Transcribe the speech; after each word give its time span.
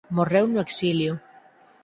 Morreu 0.19 0.45
no 0.53 0.63
exilio. 0.67 1.13